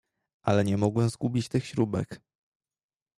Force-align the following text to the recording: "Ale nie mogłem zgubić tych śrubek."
"Ale 0.41 0.63
nie 0.63 0.77
mogłem 0.77 1.09
zgubić 1.09 1.49
tych 1.49 1.65
śrubek." 1.65 2.21